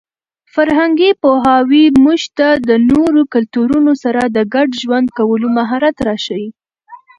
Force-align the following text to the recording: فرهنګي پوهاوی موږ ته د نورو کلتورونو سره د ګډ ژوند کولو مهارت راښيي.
فرهنګي 0.53 1.11
پوهاوی 1.21 1.85
موږ 2.03 2.21
ته 2.37 2.47
د 2.69 2.71
نورو 2.89 3.21
کلتورونو 3.33 3.91
سره 4.03 4.21
د 4.25 4.37
ګډ 4.53 4.69
ژوند 4.83 5.07
کولو 5.17 5.47
مهارت 5.57 5.95
راښيي. 6.07 6.47